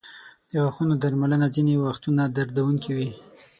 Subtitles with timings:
[0.51, 3.09] د غاښونو درملنه ځینې وختونه دردونکې وي.